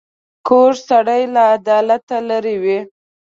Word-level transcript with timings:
کوږ 0.47 0.73
سړی 0.89 1.21
له 1.33 1.41
عدالت 1.57 2.05
لیرې 2.27 2.55
وي 2.63 2.79